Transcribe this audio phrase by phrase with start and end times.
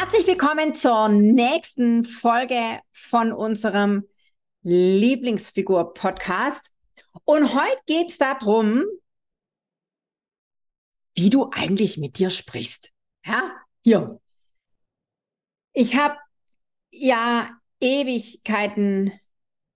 [0.00, 4.06] Herzlich willkommen zur nächsten Folge von unserem
[4.62, 6.70] Lieblingsfigur-Podcast.
[7.24, 8.84] Und heute geht es darum,
[11.16, 12.92] wie du eigentlich mit dir sprichst.
[13.26, 14.20] Ja, hier.
[15.72, 16.14] Ich habe
[16.92, 19.10] ja Ewigkeiten,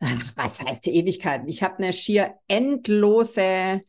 [0.00, 1.46] ach, was heißt die Ewigkeiten?
[1.46, 3.82] Ich habe eine schier endlose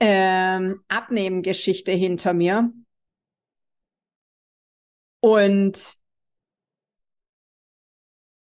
[0.00, 2.74] ähm, Abnehmgeschichte hinter mir.
[5.20, 5.96] Und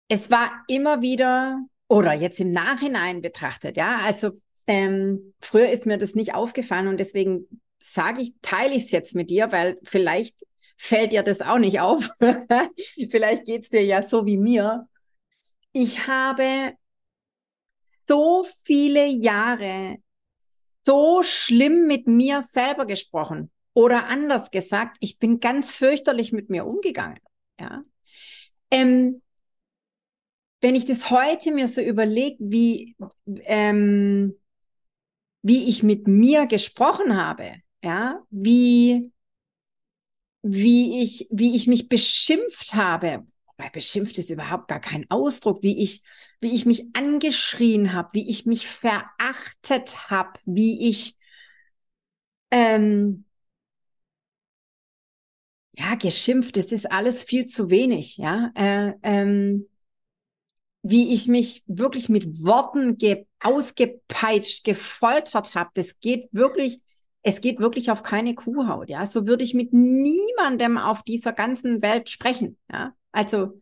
[0.08, 4.32] es war immer wieder, oder jetzt im Nachhinein betrachtet, ja, also
[4.66, 7.46] ähm, früher ist mir das nicht aufgefallen und deswegen
[7.78, 10.36] sage ich, teile ich es jetzt mit dir, weil vielleicht
[10.76, 12.10] fällt dir das auch nicht auf.
[13.10, 14.88] vielleicht geht es dir ja so wie mir.
[15.72, 16.72] Ich habe
[18.06, 19.96] so viele Jahre
[20.82, 23.50] so schlimm mit mir selber gesprochen.
[23.74, 27.18] Oder anders gesagt, ich bin ganz fürchterlich mit mir umgegangen.
[27.60, 27.84] Ja.
[28.70, 29.20] Ähm,
[30.60, 34.34] wenn ich das heute mir so überlege, wie, ähm,
[35.42, 39.12] wie ich mit mir gesprochen habe, ja, wie,
[40.42, 43.26] wie ich, wie ich mich beschimpft habe,
[43.58, 46.02] weil beschimpft ist überhaupt gar kein Ausdruck, wie ich,
[46.40, 51.18] wie ich mich angeschrien habe, wie ich mich verachtet habe, wie ich
[52.50, 53.24] ähm,
[55.76, 58.50] ja, geschimpft, das ist alles viel zu wenig, ja.
[58.54, 59.66] Äh, ähm,
[60.82, 66.80] wie ich mich wirklich mit Worten ge ausgepeitscht, gefoltert habe, das geht wirklich,
[67.22, 69.04] es geht wirklich auf keine Kuhhaut, ja.
[69.06, 72.94] So würde ich mit niemandem auf dieser ganzen Welt sprechen, ja.
[73.12, 73.54] Also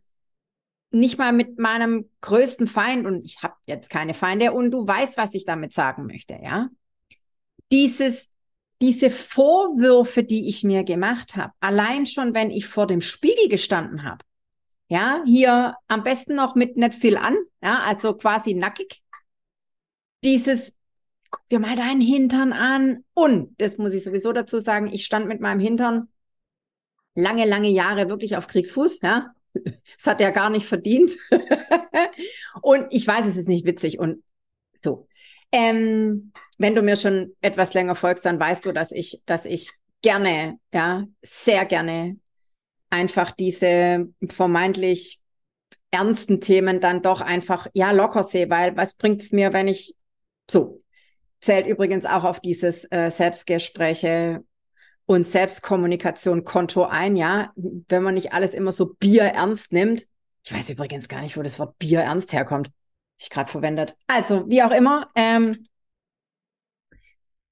[0.91, 5.17] nicht mal mit meinem größten Feind und ich habe jetzt keine Feinde und du weißt,
[5.17, 6.69] was ich damit sagen möchte, ja.
[7.71, 8.29] Dieses
[8.83, 14.03] diese Vorwürfe, die ich mir gemacht habe, allein schon, wenn ich vor dem Spiegel gestanden
[14.03, 14.25] habe,
[14.89, 19.01] ja, hier am besten noch mit nicht viel an, ja, also quasi nackig.
[20.25, 20.73] Dieses,
[21.31, 23.05] guck dir mal deinen Hintern an.
[23.13, 26.09] Und, das muss ich sowieso dazu sagen, ich stand mit meinem Hintern
[27.15, 29.29] lange, lange Jahre wirklich auf Kriegsfuß, ja.
[29.97, 31.11] Das hat er gar nicht verdient.
[32.61, 34.23] und ich weiß, es ist nicht witzig und
[34.83, 35.07] so.
[35.53, 39.73] Ähm, wenn du mir schon etwas länger folgst, dann weißt du, dass ich, dass ich
[40.01, 42.17] gerne, ja, sehr gerne
[42.89, 45.19] einfach diese vermeintlich
[45.91, 49.93] ernsten Themen dann doch einfach, ja, locker sehe, weil was bringt es mir, wenn ich
[50.49, 50.81] so,
[51.41, 54.45] zählt übrigens auch auf dieses äh, Selbstgespräche
[55.05, 60.05] und Selbstkommunikation Konto ein, ja, wenn man nicht alles immer so bierernst nimmt.
[60.45, 62.71] Ich weiß übrigens gar nicht, wo das Wort bierernst herkommt
[63.23, 63.95] ich gerade verwendet.
[64.07, 65.67] Also, wie auch immer, ähm,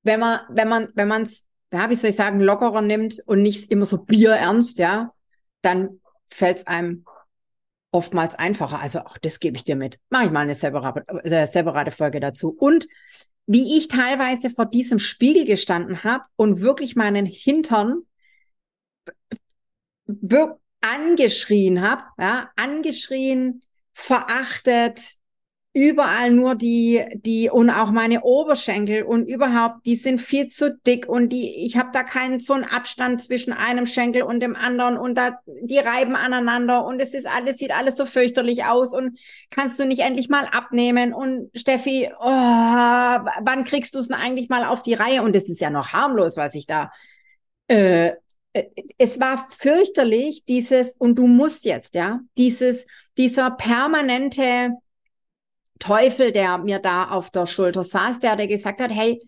[0.03, 3.41] wenn man, wenn man, wenn man es, ja, wie soll ich sagen, lockerer nimmt und
[3.41, 5.13] nicht immer so bierernst, ja,
[5.61, 7.05] dann fällt es einem
[7.91, 8.79] oftmals einfacher.
[8.79, 9.99] Also auch das gebe ich dir mit.
[10.09, 12.49] Mache ich mal eine separate, äh, separate Folge dazu.
[12.49, 12.87] Und
[13.45, 18.03] wie ich teilweise vor diesem Spiegel gestanden habe und wirklich meinen Hintern
[20.81, 23.61] angeschrien habe, ja, angeschrien,
[23.93, 25.15] verachtet,
[25.73, 31.07] überall nur die die und auch meine Oberschenkel und überhaupt die sind viel zu dick
[31.07, 34.97] und die ich habe da keinen so einen Abstand zwischen einem Schenkel und dem anderen
[34.97, 39.17] und da die reiben aneinander und es ist alles sieht alles so fürchterlich aus und
[39.49, 44.49] kannst du nicht endlich mal abnehmen und Steffi oh, wann kriegst du es denn eigentlich
[44.49, 45.21] mal auf die Reihe?
[45.23, 46.91] Und es ist ja noch harmlos was ich da
[47.69, 48.11] äh,
[48.51, 48.65] äh,
[48.97, 52.85] es war fürchterlich dieses und du musst jetzt ja dieses
[53.17, 54.71] dieser permanente
[55.81, 59.19] Teufel, der mir da auf der Schulter saß, der, der gesagt hat, hey,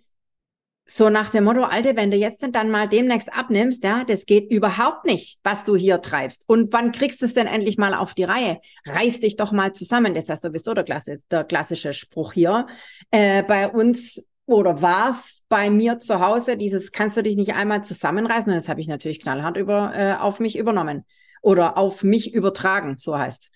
[0.86, 4.52] so nach dem Motto, Alte, wenn du jetzt dann mal demnächst abnimmst, ja, das geht
[4.52, 6.44] überhaupt nicht, was du hier treibst.
[6.48, 8.60] Und wann kriegst du es denn endlich mal auf die Reihe?
[8.86, 10.14] Reiß dich doch mal zusammen.
[10.14, 12.68] Das ist ja sowieso der, Klasse, der klassische Spruch hier.
[13.12, 17.54] Äh, bei uns oder war es bei mir zu Hause, dieses kannst du dich nicht
[17.54, 18.52] einmal zusammenreißen?
[18.52, 21.06] Und das habe ich natürlich knallhart über, äh, auf mich übernommen
[21.42, 23.52] oder auf mich übertragen, so heißt.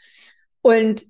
[0.61, 1.05] Und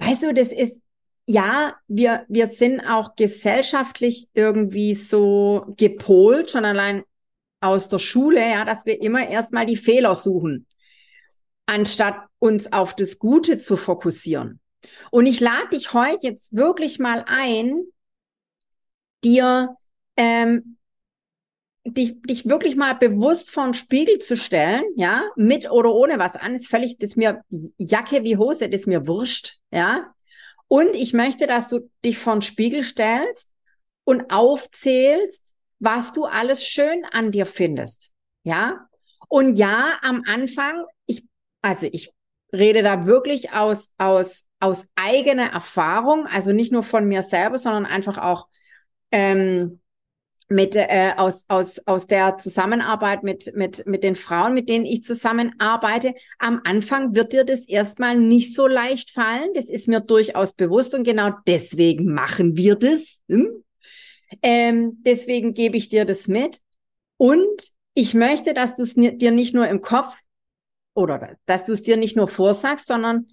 [0.00, 0.80] weißt du, das ist,
[1.26, 7.04] ja, wir, wir sind auch gesellschaftlich irgendwie so gepolt, schon allein
[7.60, 10.66] aus der Schule, ja, dass wir immer erstmal die Fehler suchen.
[11.66, 14.60] anstatt uns auf das Gute zu fokussieren.
[15.10, 17.82] Und ich lade dich heute jetzt wirklich mal ein,
[19.22, 19.76] dir
[20.16, 20.78] ähm,
[21.84, 26.36] dich, dich wirklich mal bewusst vor den Spiegel zu stellen, ja, mit oder ohne was
[26.36, 27.42] an, ist völlig, das ist mir
[27.78, 30.12] Jacke wie Hose, das ist mir wurscht, ja.
[30.68, 33.48] Und ich möchte, dass du dich vor den Spiegel stellst
[34.04, 38.12] und aufzählst, was du alles schön an dir findest,
[38.44, 38.86] ja.
[39.28, 41.24] Und ja, am Anfang, ich,
[41.62, 42.12] also ich
[42.52, 47.86] rede da wirklich aus, aus, aus eigener Erfahrung, also nicht nur von mir selber, sondern
[47.86, 48.48] einfach auch
[49.12, 49.79] ähm,
[50.50, 55.04] mit äh, aus aus aus der Zusammenarbeit mit mit mit den Frauen, mit denen ich
[55.04, 56.12] zusammenarbeite.
[56.40, 59.54] Am Anfang wird dir das erstmal nicht so leicht fallen.
[59.54, 63.20] Das ist mir durchaus bewusst und genau deswegen machen wir das.
[63.28, 63.62] Hm?
[64.42, 66.58] Ähm, deswegen gebe ich dir das mit
[67.16, 70.16] und ich möchte, dass du es dir nicht nur im Kopf
[70.94, 73.26] oder dass du es dir nicht nur vorsagst, sondern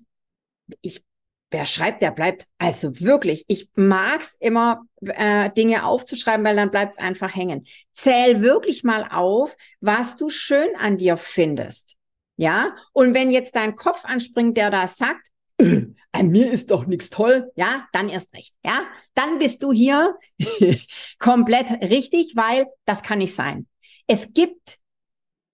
[0.81, 1.03] ich
[1.51, 2.45] wer schreibt, der bleibt.
[2.57, 7.65] Also wirklich, ich mag's immer, äh, Dinge aufzuschreiben, weil dann bleibt's einfach hängen.
[7.94, 11.95] Zähl wirklich mal auf, was du schön an dir findest.
[12.35, 15.27] Ja, und wenn jetzt dein Kopf anspringt, der da sagt,
[16.11, 18.85] an mir ist doch nichts toll, ja, dann erst recht, ja,
[19.15, 20.17] dann bist du hier
[21.19, 23.67] komplett richtig, weil das kann nicht sein.
[24.05, 24.77] Es gibt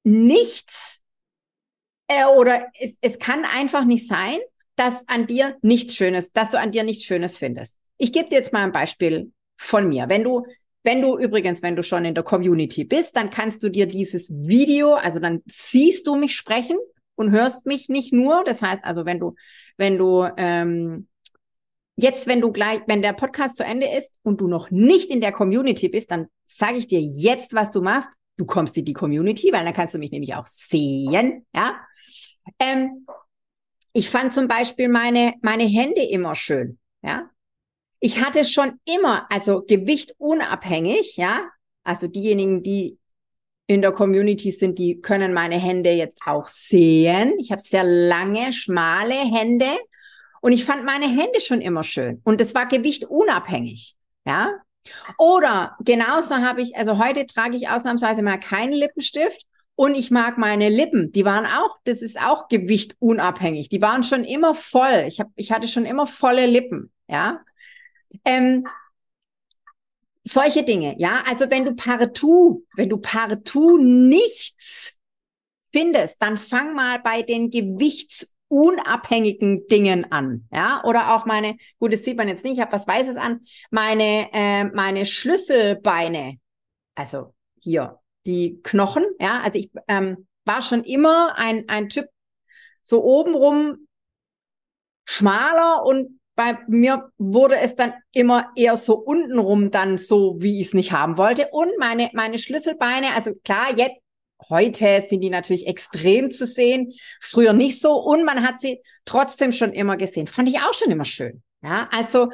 [0.04, 1.00] nichts
[2.08, 4.40] äh, oder es, es kann einfach nicht sein,
[4.76, 7.78] dass an dir nichts Schönes, dass du an dir nichts Schönes findest.
[7.98, 10.10] Ich gebe dir jetzt mal ein Beispiel von mir.
[10.10, 10.46] Wenn du,
[10.84, 14.30] wenn du übrigens, wenn du schon in der Community bist, dann kannst du dir dieses
[14.30, 16.78] Video, also dann siehst du mich sprechen
[17.16, 18.44] und hörst mich nicht nur.
[18.44, 19.36] Das heißt also, wenn du,
[19.78, 21.08] wenn du ähm,
[21.96, 25.22] jetzt, wenn du gleich, wenn der Podcast zu Ende ist und du noch nicht in
[25.22, 28.10] der Community bist, dann sage ich dir jetzt, was du machst.
[28.38, 31.80] Du kommst in die Community, weil dann kannst du mich nämlich auch sehen, ja.
[32.60, 33.06] Ähm,
[33.94, 37.30] ich fand zum Beispiel meine, meine Hände immer schön, ja.
[38.00, 41.46] Ich hatte schon immer, also Gewicht unabhängig, ja.
[41.86, 42.98] Also diejenigen, die
[43.68, 47.34] in der Community sind, die können meine Hände jetzt auch sehen.
[47.40, 49.70] Ich habe sehr lange, schmale Hände
[50.42, 52.20] und ich fand meine Hände schon immer schön.
[52.26, 54.52] Und das war Gewicht unabhängig, ja.
[55.18, 60.38] Oder genauso habe ich, also heute trage ich ausnahmsweise mal keinen Lippenstift und ich mag
[60.38, 61.12] meine Lippen.
[61.12, 63.68] Die waren auch, das ist auch Gewicht unabhängig.
[63.70, 65.06] Die waren schon immer voll.
[65.08, 66.92] Ich, hab, ich hatte schon immer volle Lippen.
[67.08, 67.42] Ja.
[68.24, 68.68] Ähm,
[70.24, 71.24] solche Dinge, ja.
[71.28, 75.00] Also wenn du partout, wenn du partout nichts
[75.72, 80.84] findest, dann fang mal bei den gewichtsunabhängigen Dingen an, ja.
[80.86, 83.42] Oder auch meine, gut, das sieht man jetzt nicht, ich habe was Weißes an,
[83.72, 86.38] meine, äh, meine Schlüsselbeine,
[86.96, 89.06] also hier, die Knochen.
[89.20, 92.08] Ja, also ich ähm, war schon immer ein, ein Typ
[92.82, 93.88] so obenrum
[95.06, 100.68] schmaler und bei mir wurde es dann immer eher so untenrum dann so, wie ich
[100.68, 101.50] es nicht haben wollte.
[101.52, 103.98] Und meine, meine Schlüsselbeine, also klar, jetzt,
[104.50, 106.92] heute sind die natürlich extrem zu sehen,
[107.22, 107.94] früher nicht so.
[107.94, 110.28] Und man hat sie trotzdem schon immer gesehen.
[110.28, 111.44] Fand ich auch schon immer schön.
[111.62, 112.30] Ja, also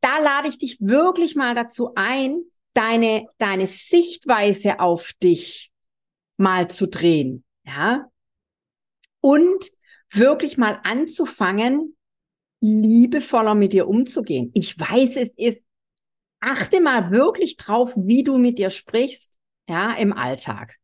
[0.00, 5.72] da lade ich dich wirklich mal dazu ein, deine, deine Sichtweise auf dich
[6.36, 8.06] mal zu drehen, ja.
[9.20, 9.70] Und
[10.10, 11.96] wirklich mal anzufangen,
[12.60, 14.50] liebevoller mit dir umzugehen.
[14.54, 15.60] Ich weiß, es ist,
[16.40, 20.76] achte mal wirklich drauf, wie du mit dir sprichst, ja, im Alltag.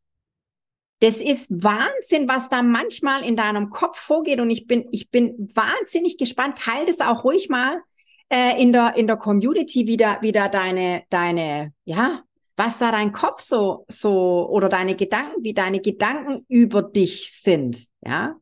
[1.00, 5.48] Das ist Wahnsinn, was da manchmal in deinem Kopf vorgeht und ich bin, ich bin
[5.54, 6.58] wahnsinnig gespannt.
[6.58, 7.82] Teil das auch ruhig mal
[8.30, 12.22] äh, in der in der Community wieder wieder deine deine ja
[12.56, 17.86] was da dein Kopf so so oder deine Gedanken wie deine Gedanken über dich sind
[18.00, 18.36] ja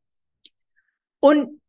[1.21, 1.61] und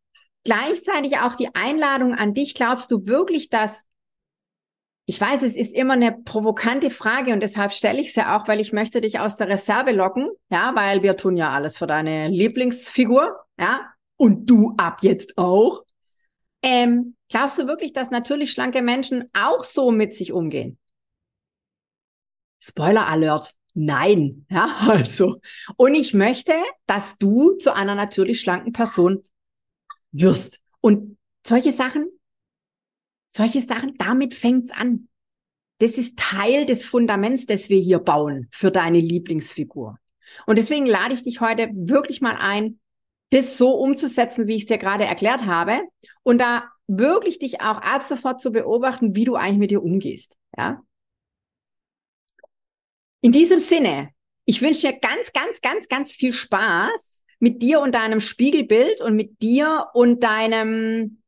[0.43, 3.85] gleichzeitig auch die Einladung an dich glaubst du wirklich dass
[5.09, 8.59] ich weiß, es ist immer eine provokante Frage und deshalb stelle ich sie auch, weil
[8.59, 12.27] ich möchte dich aus der Reserve locken, ja, weil wir tun ja alles für deine
[12.27, 15.83] Lieblingsfigur, ja, und du ab jetzt auch.
[16.61, 20.77] Ähm, glaubst du wirklich, dass natürlich schlanke Menschen auch so mit sich umgehen?
[22.59, 23.55] Spoiler Alert.
[23.73, 25.39] Nein, ja, also.
[25.77, 26.53] Und ich möchte,
[26.85, 29.23] dass du zu einer natürlich schlanken Person
[30.11, 30.59] wirst.
[30.81, 32.07] Und solche Sachen,
[33.27, 35.07] solche Sachen, damit fängt's an.
[35.79, 39.97] Das ist Teil des Fundaments, das wir hier bauen für deine Lieblingsfigur.
[40.45, 42.79] Und deswegen lade ich dich heute wirklich mal ein,
[43.29, 45.81] das so umzusetzen, wie ich es dir gerade erklärt habe.
[46.23, 50.37] Und da wirklich dich auch ab sofort zu beobachten, wie du eigentlich mit dir umgehst.
[50.57, 50.81] Ja.
[53.21, 54.09] In diesem Sinne,
[54.45, 59.15] ich wünsche dir ganz, ganz, ganz, ganz viel Spaß mit dir und deinem Spiegelbild und
[59.15, 61.21] mit dir und deinem,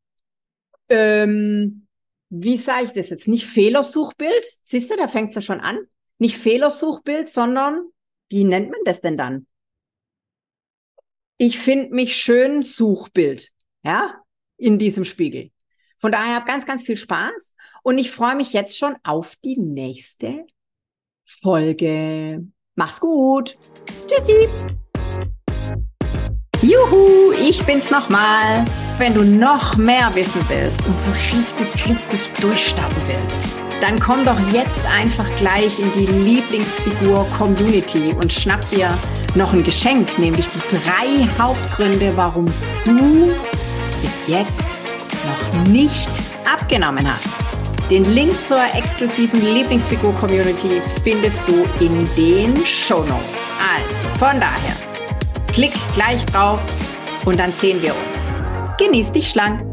[0.90, 1.88] ähm,
[2.30, 4.44] wie sage ich das jetzt, nicht Fehlersuchbild?
[4.62, 5.80] Siehst du, da fängst du schon an.
[6.18, 7.84] Nicht Fehlersuchbild, sondern,
[8.30, 9.46] wie nennt man das denn dann?
[11.38, 13.52] Ich finde mich schön Suchbild,
[13.84, 14.21] ja,
[14.62, 15.52] in diesem Spiegel.
[16.00, 19.58] Von daher habe ganz, ganz viel Spaß und ich freue mich jetzt schon auf die
[19.58, 20.46] nächste
[21.26, 22.46] Folge.
[22.76, 23.58] Mach's gut.
[24.08, 24.48] Tschüssi.
[26.62, 28.66] Juhu, ich bin's nochmal.
[28.98, 33.42] Wenn du noch mehr wissen willst und so richtig, richtig durchstarten willst,
[33.82, 38.96] dann komm doch jetzt einfach gleich in die Lieblingsfigur Community und schnapp dir
[39.34, 42.46] noch ein Geschenk, nämlich die drei Hauptgründe, warum
[42.86, 43.34] du
[44.02, 44.60] bis jetzt
[45.26, 46.10] noch nicht
[46.52, 47.28] abgenommen hast.
[47.90, 53.54] Den Link zur exklusiven Lieblingsfigur-Community findest du in den Show Notes.
[53.76, 54.76] Also von daher,
[55.52, 56.62] klick gleich drauf
[57.26, 58.34] und dann sehen wir uns.
[58.78, 59.71] Genieß dich schlank.